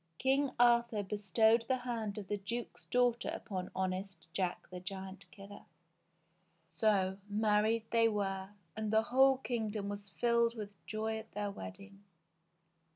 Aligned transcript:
King 0.17 0.49
Arthur 0.59 1.03
bestowed 1.03 1.65
the 1.67 1.77
hand 1.77 2.17
of 2.17 2.27
the 2.27 2.37
duke's 2.39 2.85
daughter 2.85 3.29
upon 3.29 3.69
honest 3.75 4.25
Jack 4.33 4.67
the 4.71 4.79
Giant 4.79 5.29
Killer. 5.29 5.61
So 6.73 7.19
married 7.29 7.85
they 7.91 8.07
were, 8.07 8.49
and 8.75 8.89
the 8.91 9.03
whole 9.03 9.37
kingdom 9.37 9.89
was 9.89 10.09
filled 10.09 10.55
with 10.55 10.71
joy 10.87 11.19
at 11.19 11.31
their 11.33 11.51
wedding. 11.51 12.03